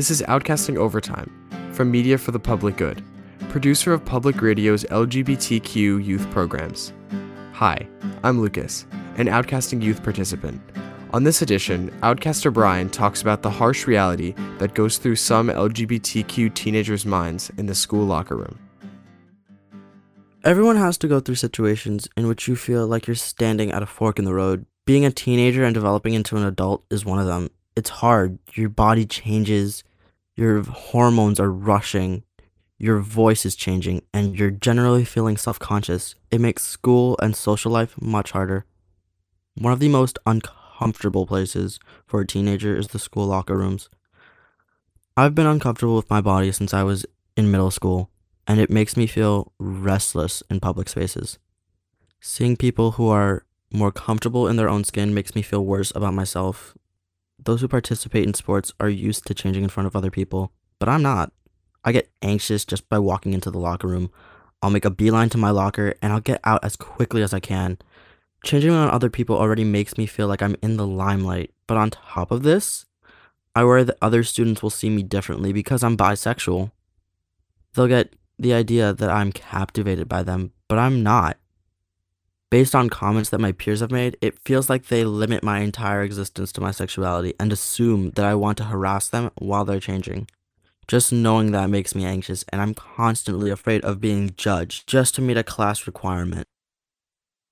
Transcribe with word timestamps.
This 0.00 0.10
is 0.10 0.22
Outcasting 0.22 0.78
Overtime 0.78 1.30
from 1.74 1.90
Media 1.90 2.16
for 2.16 2.30
the 2.30 2.40
Public 2.40 2.78
Good, 2.78 3.04
producer 3.50 3.92
of 3.92 4.02
Public 4.02 4.40
Radio's 4.40 4.84
LGBTQ 4.84 6.02
youth 6.02 6.26
programs. 6.30 6.94
Hi, 7.52 7.86
I'm 8.24 8.40
Lucas, 8.40 8.86
an 9.16 9.26
Outcasting 9.26 9.82
youth 9.82 10.02
participant. 10.02 10.58
On 11.12 11.24
this 11.24 11.42
edition, 11.42 11.90
Outcaster 12.02 12.50
Brian 12.50 12.88
talks 12.88 13.20
about 13.20 13.42
the 13.42 13.50
harsh 13.50 13.86
reality 13.86 14.32
that 14.56 14.72
goes 14.72 14.96
through 14.96 15.16
some 15.16 15.48
LGBTQ 15.48 16.54
teenagers' 16.54 17.04
minds 17.04 17.50
in 17.58 17.66
the 17.66 17.74
school 17.74 18.06
locker 18.06 18.36
room. 18.38 18.58
Everyone 20.44 20.76
has 20.76 20.96
to 20.96 21.08
go 21.08 21.20
through 21.20 21.34
situations 21.34 22.08
in 22.16 22.26
which 22.26 22.48
you 22.48 22.56
feel 22.56 22.86
like 22.86 23.06
you're 23.06 23.16
standing 23.16 23.70
at 23.70 23.82
a 23.82 23.86
fork 23.86 24.18
in 24.18 24.24
the 24.24 24.32
road. 24.32 24.64
Being 24.86 25.04
a 25.04 25.10
teenager 25.10 25.62
and 25.62 25.74
developing 25.74 26.14
into 26.14 26.38
an 26.38 26.46
adult 26.46 26.86
is 26.88 27.04
one 27.04 27.18
of 27.18 27.26
them. 27.26 27.50
It's 27.76 27.90
hard. 27.90 28.38
Your 28.54 28.70
body 28.70 29.04
changes, 29.04 29.84
your 30.40 30.62
hormones 30.62 31.38
are 31.38 31.52
rushing, 31.52 32.24
your 32.78 32.98
voice 33.00 33.44
is 33.44 33.54
changing, 33.54 34.02
and 34.14 34.38
you're 34.38 34.50
generally 34.50 35.04
feeling 35.04 35.36
self 35.36 35.58
conscious. 35.58 36.14
It 36.30 36.40
makes 36.40 36.62
school 36.62 37.18
and 37.20 37.36
social 37.36 37.70
life 37.70 38.00
much 38.00 38.30
harder. 38.30 38.64
One 39.54 39.74
of 39.74 39.80
the 39.80 39.90
most 39.90 40.18
uncomfortable 40.24 41.26
places 41.26 41.78
for 42.06 42.20
a 42.22 42.26
teenager 42.26 42.74
is 42.74 42.88
the 42.88 42.98
school 42.98 43.26
locker 43.26 43.56
rooms. 43.56 43.90
I've 45.14 45.34
been 45.34 45.46
uncomfortable 45.46 45.96
with 45.96 46.08
my 46.08 46.22
body 46.22 46.50
since 46.52 46.72
I 46.72 46.84
was 46.84 47.04
in 47.36 47.50
middle 47.50 47.70
school 47.70 48.08
and 48.46 48.58
it 48.58 48.70
makes 48.70 48.96
me 48.96 49.06
feel 49.06 49.52
restless 49.58 50.42
in 50.48 50.60
public 50.60 50.88
spaces. 50.88 51.38
Seeing 52.20 52.56
people 52.56 52.92
who 52.92 53.08
are 53.08 53.44
more 53.70 53.92
comfortable 53.92 54.48
in 54.48 54.56
their 54.56 54.68
own 54.68 54.84
skin 54.84 55.12
makes 55.12 55.34
me 55.34 55.42
feel 55.42 55.64
worse 55.64 55.92
about 55.94 56.14
myself. 56.14 56.74
Those 57.44 57.60
who 57.60 57.68
participate 57.68 58.26
in 58.26 58.34
sports 58.34 58.72
are 58.78 58.88
used 58.88 59.26
to 59.26 59.34
changing 59.34 59.62
in 59.62 59.70
front 59.70 59.86
of 59.86 59.96
other 59.96 60.10
people, 60.10 60.52
but 60.78 60.88
I'm 60.88 61.02
not. 61.02 61.32
I 61.84 61.92
get 61.92 62.10
anxious 62.20 62.64
just 62.64 62.88
by 62.88 62.98
walking 62.98 63.32
into 63.32 63.50
the 63.50 63.58
locker 63.58 63.88
room. 63.88 64.10
I'll 64.62 64.70
make 64.70 64.84
a 64.84 64.90
beeline 64.90 65.30
to 65.30 65.38
my 65.38 65.50
locker 65.50 65.94
and 66.02 66.12
I'll 66.12 66.20
get 66.20 66.40
out 66.44 66.62
as 66.62 66.76
quickly 66.76 67.22
as 67.22 67.32
I 67.32 67.40
can. 67.40 67.78
Changing 68.44 68.72
on 68.72 68.90
other 68.90 69.08
people 69.08 69.36
already 69.36 69.64
makes 69.64 69.96
me 69.96 70.06
feel 70.06 70.26
like 70.26 70.42
I'm 70.42 70.56
in 70.62 70.76
the 70.76 70.86
limelight, 70.86 71.52
but 71.66 71.78
on 71.78 71.90
top 71.90 72.30
of 72.30 72.42
this, 72.42 72.84
I 73.54 73.64
worry 73.64 73.84
that 73.84 73.98
other 74.02 74.22
students 74.22 74.62
will 74.62 74.70
see 74.70 74.90
me 74.90 75.02
differently 75.02 75.52
because 75.52 75.82
I'm 75.82 75.96
bisexual. 75.96 76.70
They'll 77.74 77.86
get 77.86 78.14
the 78.38 78.54
idea 78.54 78.92
that 78.92 79.10
I'm 79.10 79.32
captivated 79.32 80.08
by 80.08 80.22
them, 80.22 80.52
but 80.68 80.78
I'm 80.78 81.02
not. 81.02 81.38
Based 82.50 82.74
on 82.74 82.90
comments 82.90 83.30
that 83.30 83.40
my 83.40 83.52
peers 83.52 83.78
have 83.78 83.92
made, 83.92 84.16
it 84.20 84.40
feels 84.40 84.68
like 84.68 84.86
they 84.86 85.04
limit 85.04 85.44
my 85.44 85.60
entire 85.60 86.02
existence 86.02 86.50
to 86.52 86.60
my 86.60 86.72
sexuality 86.72 87.32
and 87.38 87.52
assume 87.52 88.10
that 88.16 88.24
I 88.24 88.34
want 88.34 88.58
to 88.58 88.64
harass 88.64 89.08
them 89.08 89.30
while 89.38 89.64
they're 89.64 89.78
changing. 89.78 90.26
Just 90.88 91.12
knowing 91.12 91.52
that 91.52 91.70
makes 91.70 91.94
me 91.94 92.04
anxious, 92.04 92.44
and 92.48 92.60
I'm 92.60 92.74
constantly 92.74 93.52
afraid 93.52 93.84
of 93.84 94.00
being 94.00 94.34
judged 94.36 94.88
just 94.88 95.14
to 95.14 95.22
meet 95.22 95.36
a 95.36 95.44
class 95.44 95.86
requirement. 95.86 96.44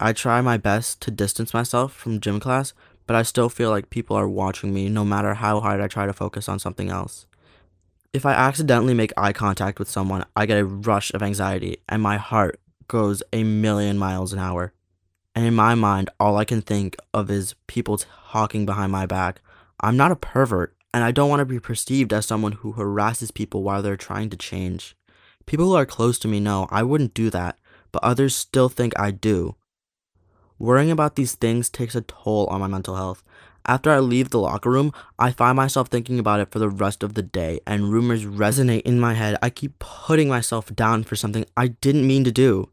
I 0.00 0.14
try 0.14 0.40
my 0.40 0.56
best 0.56 1.02
to 1.02 1.10
distance 1.10 1.52
myself 1.52 1.92
from 1.92 2.18
gym 2.18 2.40
class, 2.40 2.72
but 3.06 3.16
I 3.16 3.22
still 3.22 3.50
feel 3.50 3.68
like 3.68 3.90
people 3.90 4.16
are 4.16 4.26
watching 4.26 4.72
me 4.72 4.88
no 4.88 5.04
matter 5.04 5.34
how 5.34 5.60
hard 5.60 5.82
I 5.82 5.88
try 5.88 6.06
to 6.06 6.14
focus 6.14 6.48
on 6.48 6.58
something 6.58 6.88
else. 6.88 7.26
If 8.14 8.24
I 8.24 8.32
accidentally 8.32 8.94
make 8.94 9.12
eye 9.14 9.34
contact 9.34 9.78
with 9.78 9.90
someone, 9.90 10.24
I 10.34 10.46
get 10.46 10.58
a 10.58 10.64
rush 10.64 11.12
of 11.12 11.22
anxiety 11.22 11.82
and 11.86 12.00
my 12.00 12.16
heart 12.16 12.58
goes 12.88 13.22
a 13.34 13.44
million 13.44 13.98
miles 13.98 14.32
an 14.32 14.38
hour. 14.38 14.72
And 15.36 15.44
in 15.44 15.54
my 15.54 15.74
mind, 15.74 16.08
all 16.18 16.38
I 16.38 16.46
can 16.46 16.62
think 16.62 16.96
of 17.12 17.30
is 17.30 17.54
people 17.66 17.98
talking 17.98 18.64
behind 18.64 18.90
my 18.90 19.04
back. 19.04 19.42
I'm 19.78 19.96
not 19.96 20.10
a 20.10 20.16
pervert, 20.16 20.74
and 20.94 21.04
I 21.04 21.12
don't 21.12 21.28
want 21.28 21.40
to 21.40 21.44
be 21.44 21.60
perceived 21.60 22.12
as 22.14 22.24
someone 22.24 22.52
who 22.52 22.72
harasses 22.72 23.30
people 23.30 23.62
while 23.62 23.82
they're 23.82 23.98
trying 23.98 24.30
to 24.30 24.36
change. 24.36 24.96
People 25.44 25.66
who 25.66 25.74
are 25.74 25.84
close 25.84 26.18
to 26.20 26.28
me 26.28 26.40
know 26.40 26.66
I 26.70 26.82
wouldn't 26.82 27.12
do 27.12 27.28
that, 27.30 27.58
but 27.92 28.02
others 28.02 28.34
still 28.34 28.70
think 28.70 28.98
I 28.98 29.10
do. 29.10 29.56
Worrying 30.58 30.90
about 30.90 31.16
these 31.16 31.34
things 31.34 31.68
takes 31.68 31.94
a 31.94 32.00
toll 32.00 32.46
on 32.46 32.60
my 32.60 32.66
mental 32.66 32.96
health, 32.96 33.22
after 33.68 33.90
I 33.90 33.98
leave 33.98 34.30
the 34.30 34.38
locker 34.38 34.70
room, 34.70 34.92
I 35.18 35.32
find 35.32 35.56
myself 35.56 35.88
thinking 35.88 36.20
about 36.20 36.38
it 36.38 36.52
for 36.52 36.60
the 36.60 36.70
rest 36.70 37.02
of 37.02 37.14
the 37.14 37.22
day, 37.22 37.60
and 37.66 37.92
rumors 37.92 38.24
resonate 38.24 38.82
in 38.82 39.00
my 39.00 39.14
head. 39.14 39.36
I 39.42 39.50
keep 39.50 39.80
putting 39.80 40.28
myself 40.28 40.74
down 40.74 41.02
for 41.02 41.16
something 41.16 41.44
I 41.56 41.68
didn't 41.68 42.06
mean 42.06 42.22
to 42.24 42.32
do. 42.32 42.70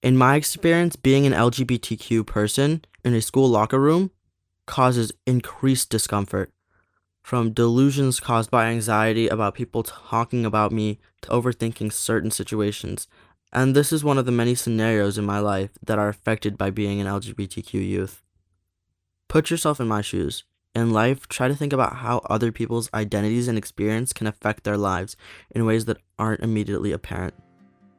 In 0.00 0.16
my 0.16 0.36
experience, 0.36 0.94
being 0.94 1.26
an 1.26 1.32
LGBTQ 1.32 2.24
person 2.24 2.84
in 3.04 3.14
a 3.14 3.20
school 3.20 3.48
locker 3.48 3.80
room 3.80 4.12
causes 4.64 5.10
increased 5.26 5.90
discomfort. 5.90 6.52
From 7.20 7.52
delusions 7.52 8.20
caused 8.20 8.48
by 8.48 8.66
anxiety 8.66 9.26
about 9.26 9.54
people 9.54 9.82
talking 9.82 10.46
about 10.46 10.70
me 10.70 11.00
to 11.22 11.30
overthinking 11.30 11.92
certain 11.92 12.30
situations. 12.30 13.08
And 13.52 13.74
this 13.74 13.92
is 13.92 14.04
one 14.04 14.18
of 14.18 14.24
the 14.24 14.32
many 14.32 14.54
scenarios 14.54 15.18
in 15.18 15.24
my 15.24 15.40
life 15.40 15.70
that 15.84 15.98
are 15.98 16.08
affected 16.08 16.56
by 16.56 16.70
being 16.70 17.00
an 17.00 17.06
LGBTQ 17.08 17.72
youth. 17.74 18.22
Put 19.28 19.50
yourself 19.50 19.80
in 19.80 19.88
my 19.88 20.00
shoes. 20.00 20.44
In 20.76 20.92
life, 20.92 21.26
try 21.26 21.48
to 21.48 21.56
think 21.56 21.72
about 21.72 21.96
how 21.96 22.18
other 22.26 22.52
people's 22.52 22.88
identities 22.94 23.48
and 23.48 23.58
experience 23.58 24.12
can 24.12 24.28
affect 24.28 24.62
their 24.62 24.76
lives 24.76 25.16
in 25.50 25.66
ways 25.66 25.86
that 25.86 25.98
aren't 26.18 26.44
immediately 26.44 26.92
apparent. 26.92 27.34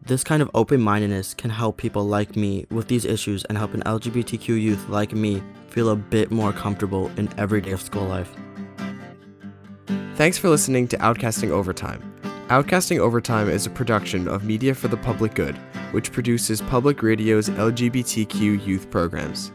This 0.02 0.24
kind 0.24 0.42
of 0.42 0.50
open 0.54 0.82
mindedness 0.82 1.34
can 1.34 1.50
help 1.50 1.78
people 1.78 2.06
like 2.06 2.36
me 2.36 2.66
with 2.72 2.88
these 2.88 3.04
issues 3.04 3.44
and 3.46 3.58
help 3.58 3.74
an 3.74 3.82
LGBTQ 3.82 4.48
youth 4.48 4.88
like 4.88 5.12
me 5.12 5.44
feel 5.68 5.90
a 5.90 5.96
bit 5.96 6.32
more 6.32 6.54
comfortable 6.54 7.12
in 7.18 7.30
everyday 7.38 7.76
school 7.76 8.06
life. 8.06 8.34
Thanks 10.16 10.38
for 10.38 10.50
listening 10.50 10.88
to 10.90 10.98
Outcasting 10.98 11.50
Overtime. 11.50 12.02
Outcasting 12.48 12.98
Overtime 12.98 13.50
is 13.50 13.68
a 13.68 13.70
production 13.70 14.28
of 14.28 14.46
Media 14.46 14.74
for 14.74 14.88
the 14.88 14.98
Public 14.98 15.36
Good, 15.36 15.56
which 15.92 16.12
produces 16.12 16.62
public 16.62 17.04
radio's 17.04 17.50
LGBTQ 17.50 18.66
youth 18.66 18.90
programs. 18.90 19.52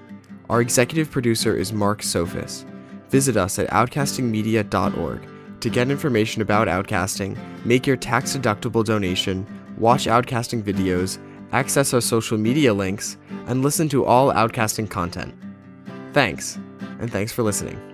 Our 0.51 0.61
executive 0.61 1.11
producer 1.11 1.57
is 1.57 1.73
Marc 1.73 2.03
Sophos. 2.03 2.65
Visit 3.09 3.37
us 3.37 3.59
at 3.59 3.69
outcastingmedia.org 3.71 5.29
to 5.61 5.71
get 5.71 5.91
information 5.91 6.43
about 6.43 6.69
outcasting, 6.69 7.39
make 7.65 7.87
your 7.87 7.97
tax 7.97 8.37
deductible 8.37 8.85
donation, 8.85 9.47
watch 9.79 10.07
outcasting 10.07 10.63
videos, 10.63 11.19
access 11.53 11.95
our 11.95 12.01
social 12.01 12.39
media 12.39 12.75
links, 12.75 13.17
and 13.47 13.63
listen 13.63 13.89
to 13.91 14.05
all 14.05 14.33
outcasting 14.33 14.91
content. 14.91 15.35
Thanks, 16.13 16.59
and 17.01 17.11
thanks 17.11 17.33
for 17.33 17.43
listening. 17.43 17.94